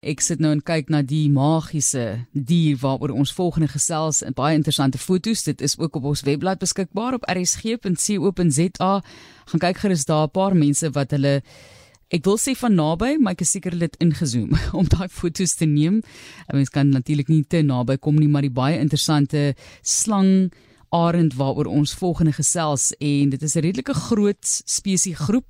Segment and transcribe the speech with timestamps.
[0.00, 4.56] Ek sit nou en kyk na die magiese dier waaroor ons volgende gesels en baie
[4.56, 5.42] interessante foto's.
[5.44, 8.92] Dit is ook op ons webblad beskikbaar op rsg.co.za.
[9.52, 11.42] Gaan kyk gerus daar 'n paar mense wat hulle
[12.08, 15.54] ek wil sê van naby, maar ek is seker hulle het ingezoom om daai foto's
[15.54, 16.00] te neem.
[16.48, 20.50] Mens kan natuurlik nie te naby kom nie, maar die baie interessante slang
[20.88, 25.44] arend waaroor ons volgende gesels en dit is 'n redelike groot spesiegroep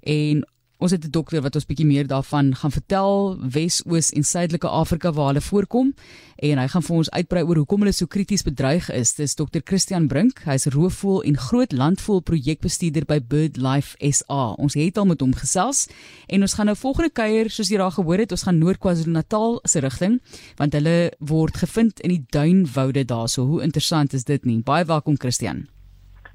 [0.00, 0.44] en
[0.78, 5.12] Ons het 'n dokter wat ons bietjie meer daarvan gaan vertel, Wes-Oos en Suidelike Afrika
[5.12, 5.94] waar hulle voorkom
[6.36, 9.14] en hy gaan vir ons uitbrei oor hoekom hulle so krities bedreig is.
[9.14, 14.54] Dis dokter Christian Brink, hy's roofvoël en groot landvoël projekbestuurder by BirdLife SA.
[14.58, 15.86] Ons het al met hom gesels
[16.26, 19.60] en ons gaan nou volgende kuier, soos jy daar gehoor het, ons gaan Noord KwaZulu-Natal
[19.64, 20.20] se rigting
[20.56, 23.46] want hulle word gevind in die duinwoude daarso.
[23.46, 24.62] Hoe interessant is dit nie?
[24.62, 25.73] Baie welkom Christian.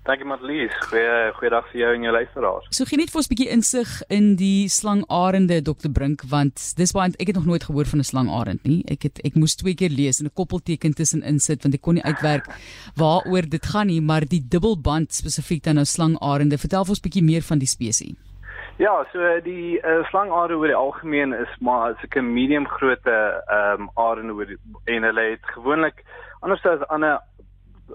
[0.07, 0.73] Dankie Matlies.
[0.87, 2.67] Goeie goeiedag vir jou en jou luisteraars.
[2.71, 6.93] So gee net vir ons 'n bietjie insig in die slangarende Dr Brink want dis
[6.93, 8.83] baie ek het nog nooit gehoor van 'n slangarend nie.
[8.87, 11.95] Ek het ek moes twee keer lees en 'n koppelteken tussen insit want ek kon
[11.95, 12.47] nie uitwerk
[12.95, 16.57] waaroor dit gaan nie, maar die dubbelband spesifiek dan nou slangarende.
[16.57, 18.15] Vertel vir ons 'n bietjie meer van die spesies.
[18.77, 23.81] Ja, so die uh, slangarende oor die algemeen is maar so 'n medium grootte ehm
[23.81, 24.47] um, arende oor
[24.85, 26.03] en hulle het gewoonlik
[26.39, 27.19] anders as ander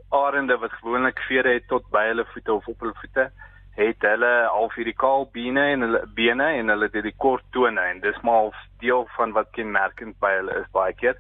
[0.09, 3.31] arende wat gewoonlik vere het tot by hulle voete of op hulle voete
[3.75, 7.81] het hulle half hierdie kaal bene en hulle bene en hulle het die kort tone
[7.81, 11.19] en dis maar deel van wat kenmerkend by hulle is baie keer.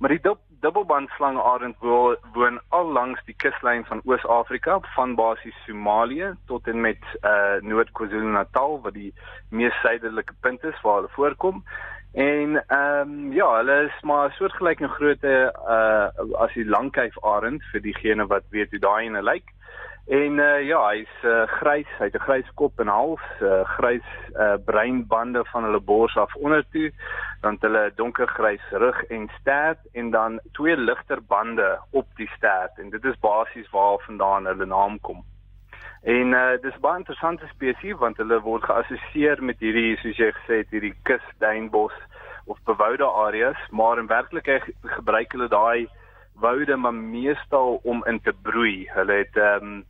[0.00, 5.14] Maar die dub, dubbelband slang arend woon, woon al langs die kuslyn van Oos-Afrika van
[5.18, 9.12] basies Somalië tot en met uh Noord-KwaZulu-Natal wat die
[9.50, 11.62] mees suidelike punt is waar hulle voorkom.
[12.12, 17.64] En ehm um, ja, hulle is maar soortgelyk in grootte uh as die langkyf arend
[17.72, 19.48] vir diegene wat weet hoe daai ene lyk.
[20.06, 24.12] En uh ja, hy's uh, grys, hy het 'n grys kop en hals, uh, grys
[24.36, 26.92] uh breinbande van hulle bors af ondertoe,
[27.40, 32.90] dan hulle donkergrys rug en stert en dan twee ligter bande op die stert en
[32.90, 35.24] dit is basies waarvandaan hulle naam kom.
[36.02, 40.62] En uh dis baie interessante spesies want hulle word geassosieer met hierdie soos jy gesê
[40.64, 41.94] het hierdie kusduinbos
[42.50, 45.86] of bewoude areas, maar in werklikheid gebruik hulle daai
[46.42, 48.88] woude maar meestal om in te broei.
[48.96, 49.84] Hulle het ehm um,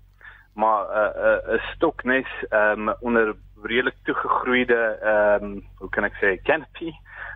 [0.54, 5.88] maar 'n uh, 'n uh, 'n stoknes ehm um, onder redelik toegegroeide ehm um, hoe
[5.88, 6.92] kan ek sê canopy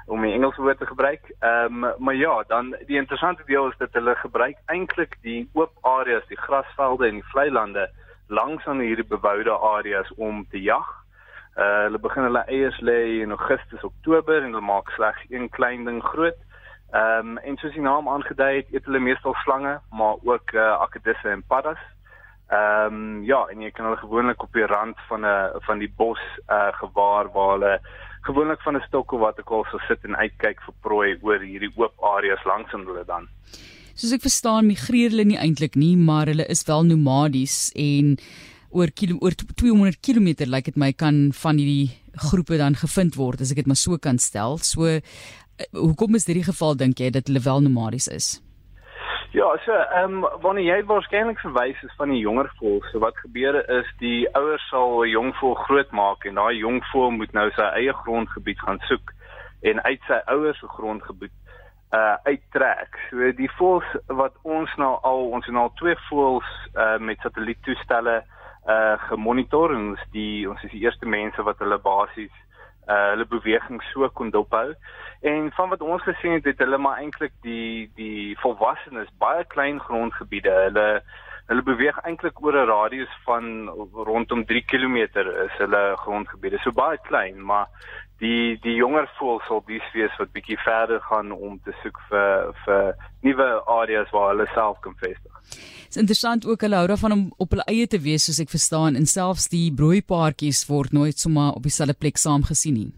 [0.06, 1.32] om 'n Engelse woord te gebruik.
[1.40, 5.72] Ehm um, maar ja, dan die interessante deel is dat hulle gebruik eintlik die oop
[5.80, 7.90] areas, die grasvelde en die vlei lande
[8.28, 10.86] langs aan hierdie beboude areas om te jag.
[11.56, 15.84] Uh hulle begin hulle eiers lê in Augustus, Oktober en hulle maak slegs een klein
[15.84, 16.38] ding groot.
[16.92, 20.72] Ehm um, en soos die naam aangedui het, eet hulle meestal slange, maar ook uh
[20.86, 21.80] akedisse en paddas.
[22.48, 25.92] Ehm um, ja, en jy kan hulle gewoonlik op die rand van 'n van die
[25.96, 27.80] bos uh gewaar waar hulle
[28.28, 31.40] gewoonlik van 'n stok of wat ek al sou sit en uitkyk vir prooi oor
[31.40, 33.28] hierdie oop areas langs hulle dan.
[33.96, 38.10] Soos ek verstaan, migreer hulle nie eintlik nie, maar hulle is wel nomadies en
[38.68, 41.94] oor kilo oor 200 km lyk like dit my kan van hierdie
[42.26, 44.58] groepe dan gevind word as ek dit maar so kan stel.
[44.60, 44.98] So uh,
[45.72, 48.28] hoekom is dit die geval dink jy dat hulle wel nomadies is?
[49.32, 53.16] Ja, so ehm um, wanneer jy waarskynlik verwys is van die jonger voël, so wat
[53.24, 57.48] gebeur is die ouers sal 'n jong voël grootmaak en daai jong voël moet nou
[57.56, 59.16] sy eie grondgebied gaan soek
[59.64, 61.32] en uit sy ouers se grondgebied
[61.94, 62.96] uh uittrek.
[63.10, 68.22] So die voëls wat ons nou al ons het nou twee voëls uh met satelliettoestelle
[68.66, 72.34] uh gemonitor en ons die ons is die eerste mense wat hulle basies
[72.88, 74.72] uh hulle beweging so kon dophou.
[75.22, 79.80] En van wat ons gesien het, het hulle maar eintlik die die volwassenes baie klein
[79.80, 80.52] grondgebiede.
[80.66, 80.88] Hulle
[81.46, 84.96] hulle beweeg eintlik oor 'n radius van rondom 3 km
[85.46, 86.58] is hulle grondgebiede.
[86.58, 87.66] So baie klein, maar
[88.22, 92.52] die die jonger voëls sal dies wees wat bietjie verder gaan om te soek vir
[92.64, 92.92] vir
[93.26, 95.32] nuwe areas waar hulle self kan vestig.
[95.50, 98.52] Dit is interessant ook hulle hou daarvan om op hulle eie te wees soos ek
[98.52, 102.92] verstaan en selfs die broeipaartjies word nooit sommer op dieselfde plek saam gesien nie.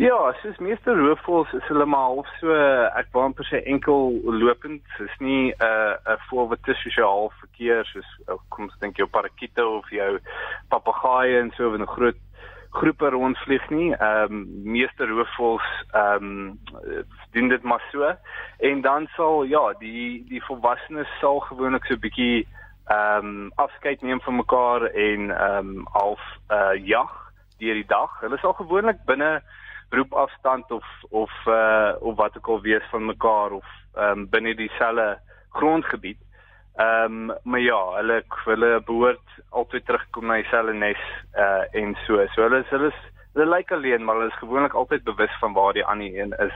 [0.00, 2.54] Ja, soos meeste roofvoëls is hulle maar half so
[2.96, 4.80] ek wou amper sê enkel lopend.
[4.96, 8.08] Dit is nie 'n uh, 'n voël wat te sosiaal verkeer soos
[8.48, 10.18] kom ons dink jou parakiete of jou
[10.72, 12.16] papegaaie en so 'n groot
[12.70, 13.94] groepe rondvlieg nie.
[13.94, 16.58] Ehm um, meeste roofvoëls ehm um,
[17.30, 18.14] doen dit maar so
[18.58, 22.46] en dan sal ja, die die volwassenes sal gewoonlik so 'n bietjie
[22.86, 27.10] ehm um, afskeid neem van mekaar en ehm um, half uh jag
[27.58, 28.20] deur die dag.
[28.20, 29.42] Hulle sal gewoonlik binne
[29.90, 34.54] roepafstand of of uh of wat ook al wees van mekaar of ehm um, binne
[34.54, 35.18] dieselfde
[35.50, 36.18] grondgebied.
[36.78, 41.00] Ehm um, maar ja, hulle hulle behoort altyd terugkom na dieselfde nes
[41.34, 42.22] uh en so.
[42.34, 43.00] So hulle is hulle is
[43.34, 46.54] hulle lyk alleen, maar hulle is gewoonlik altyd bewus van waar die ander een is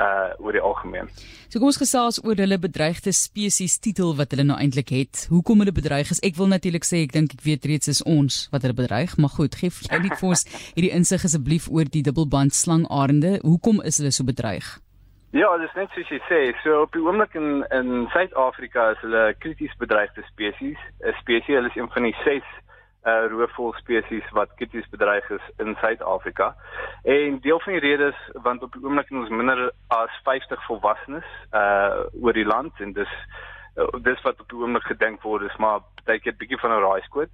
[0.00, 1.08] uh oor die algemeen.
[1.48, 5.26] So kom ons gesels oor hulle bedreigde spesies titel wat hulle nou eintlik het.
[5.28, 6.22] Hoekom hulle bedreig is?
[6.24, 9.34] Ek wil natuurlik sê ek dink ek weet reeds is ons wat hulle bedreig, maar
[9.36, 13.38] goed, gee jy net vir ons hierdie insig asseblief oor die dubbelband slangarende.
[13.44, 14.78] Hoekom is hulle so bedreig?
[15.32, 18.98] Ja, dit is net soos jy sê, so op die oomblik in in Suid-Afrika is
[19.00, 20.82] hulle krities bedreigde spesies.
[21.00, 22.50] 'n Spesies, hulle is een van die 6
[23.08, 26.54] uh roofvol spesies wat krities bedreig is in Suid-Afrika.
[27.02, 30.66] En deel van die rede is want op die oomblik het ons minder as 50
[30.66, 33.16] volwassenes uh oor die land en dis
[33.76, 36.84] uh, dis wat op die oomblik gedink word is maar baie keer bietjie van 'n
[36.84, 37.32] raaiskoot.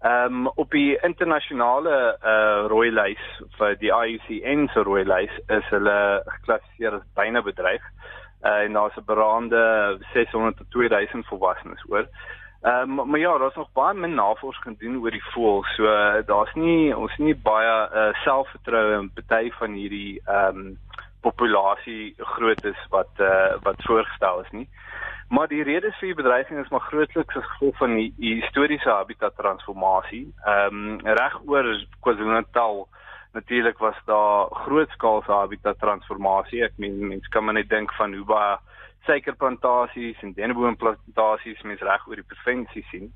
[0.00, 3.24] Ehm um, op die internasionale uh rooi lys
[3.58, 7.84] vir die IUCN se rooi lys is hulle geklassifiseer as byna bedreig.
[8.40, 12.08] Uh en daar's 'n beraamde 600 tot 2000 volwassenes oor.
[12.62, 15.64] Ehm um, maar ja, daar's nog baie min navorsing gedoen oor die voël.
[15.76, 15.84] So
[16.26, 20.78] daar's nie ons nie baie uh, selfvertroue in party van hierdie ehm um,
[21.20, 24.68] populasie grootes wat uh, wat voorgestel is nie.
[25.30, 28.90] Maar die redes vir die bedreiging is maar grootliks as gevolg van die, die historiese
[28.90, 30.24] habitat transformasie.
[30.42, 31.68] Ehm um, reg oor
[32.02, 32.88] KwaZulu-Natal
[33.38, 36.64] natuurlik was daar grootskaalse habitat transformasie.
[36.66, 38.58] Ek meen mense kan maar net dink van hoe baie
[39.06, 43.12] suikerplantasies en denneboomplantasies mens reg oor die provinsie sien.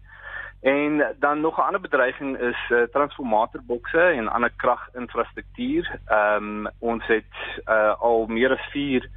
[0.63, 5.99] En dan nog 'n ander bedreiging is uh, transformatorbokse en ander kraginfrastruktuur.
[6.07, 7.35] Ehm um, ons het
[7.67, 9.11] uh, al meer as 4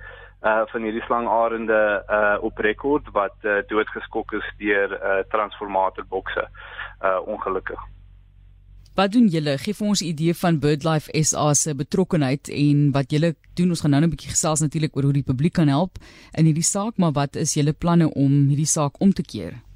[0.44, 6.48] uh van hierdie slangarende uh op rekord wat uh, doodgeskok is deur uh transformatorbokse
[7.02, 7.80] uh ongelukkig.
[8.98, 9.58] Wat doen julle?
[9.62, 13.70] Gee vir ons 'n idee van BirdLife SA se betrokkeheid en wat julle doen.
[13.70, 15.98] Ons gaan nou 'n bietjie gesels natuurlik oor hoe die publiek kan help
[16.34, 19.67] in hierdie saak, maar wat is julle planne om hierdie saak om te keer?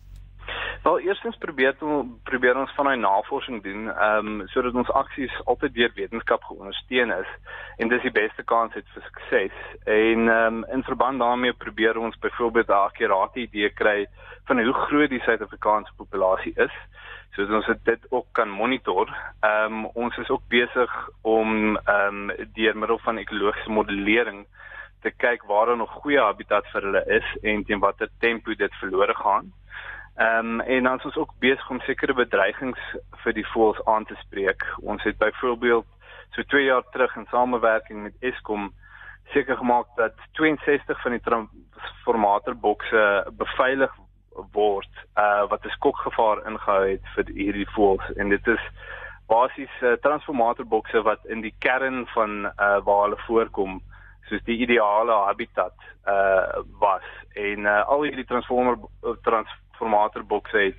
[1.01, 1.75] Eerstens probeer
[2.23, 7.11] probeer ons van 'n navorsing doen, ehm um, sodat ons aksies altyd deur wetenskap geondersteun
[7.11, 7.29] is
[7.77, 9.57] en dis die beste kans het vir sukses.
[9.85, 14.07] En ehm um, in verband daarmee probeer ons byvoorbeeld 'n akkurate idee kry
[14.45, 16.75] van hoe groot die Suid-Afrikaanse populasie is
[17.31, 19.07] sodat ons dit ook kan monitor.
[19.39, 24.45] Ehm um, ons is ook besig om ehm um, deur middel van ekologiese modellering
[25.01, 28.73] te kyk waar daar nog goeie habitat vir hulle is en teen watter tempo dit
[28.73, 29.53] verlore gaan.
[30.15, 32.79] Ehm um, en dan is ons ook besig om sekere bedreigings
[33.23, 34.65] vir die voëls aan te spreek.
[34.81, 35.85] Ons het byvoorbeeld
[36.31, 38.73] so 2 jaar terug in samewerking met Eskom
[39.31, 43.93] seker gemaak dat 62 van die transformatorbokse beveilig
[44.51, 48.63] word uh wat 'n skokgevaar ingehou het vir hierdie voëls en dit is
[49.27, 53.81] basies uh, transformatorbokse wat in die kern van uh waar hulle voorkom
[54.29, 55.75] soos die ideale habitat
[56.07, 58.77] uh was en uh, al hierdie transformer
[59.81, 60.77] transformatorbokse het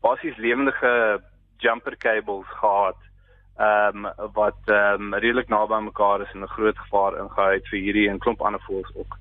[0.00, 1.22] basies lewendige
[1.58, 2.96] jumper cables gehad
[3.56, 7.68] ehm um, wat ehm um, redelik naby mekaar is en 'n groot gevaar ingehou het
[7.68, 9.18] vir hierdie en klomp ander voëls ook.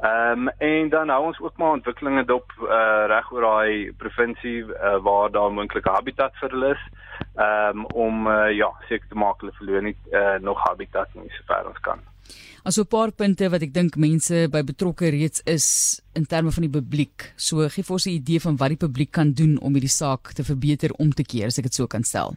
[0.00, 4.58] Ehm um, en dan hou ons ook maar ontwikkelinge dop uh, reg oor daai provinsie
[4.64, 6.82] uh, waar daar moontlike habitat vir hulle is.
[7.34, 11.30] Ehm um, om uh, ja, seker te maak hulle verloor nie uh, nog habitat nie
[11.38, 12.04] sover ons kan.
[12.64, 15.66] Also 'n paar punte wat ek dink mense by betrokke reeds is
[16.14, 17.32] in terme van die publiek.
[17.36, 20.32] So gee vir ons 'n idee van wat die publiek kan doen om hierdie saak
[20.32, 22.34] te verbeter om te keer, as ek dit so kan stel.